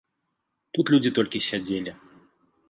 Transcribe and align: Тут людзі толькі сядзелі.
Тут 0.77 0.85
людзі 0.93 1.11
толькі 1.19 1.43
сядзелі. 1.49 1.91